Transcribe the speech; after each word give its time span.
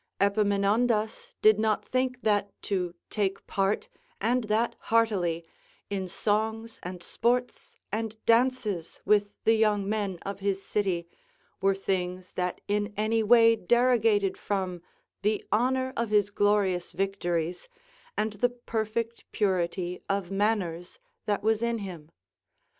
Epaminondas 0.19 1.35
did 1.43 1.59
not 1.59 1.85
think 1.85 2.23
that 2.23 2.59
to 2.63 2.95
take 3.11 3.45
part, 3.45 3.87
and 4.19 4.45
that 4.45 4.75
heartily, 4.89 5.45
in 5.91 6.07
songs 6.07 6.79
and 6.81 7.03
sports 7.03 7.75
and 7.91 8.17
dances 8.25 8.99
with 9.05 9.35
the 9.43 9.53
young 9.53 9.87
men 9.87 10.17
of 10.23 10.39
his 10.39 10.65
city, 10.65 11.07
were 11.61 11.75
things 11.75 12.31
that 12.31 12.61
in 12.67 12.91
any 12.97 13.21
way 13.21 13.55
derogated 13.55 14.37
from 14.39 14.81
the 15.21 15.45
honour 15.53 15.93
of 15.95 16.09
his 16.09 16.31
glorious 16.31 16.93
victories 16.93 17.69
and 18.17 18.33
the 18.33 18.49
perfect 18.49 19.31
purity 19.31 20.01
of 20.09 20.31
manners 20.31 20.97
that 21.27 21.43
was 21.43 21.61
in 21.61 21.77
him. 21.77 22.09